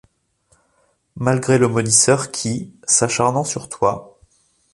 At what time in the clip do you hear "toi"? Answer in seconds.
3.69-4.17